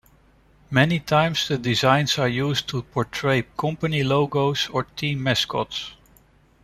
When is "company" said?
3.55-4.01